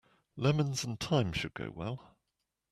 Lemons 0.35 0.83
and 0.83 0.99
thyme 0.99 1.31
should 1.31 1.53
go 1.53 1.69
well. 1.69 2.17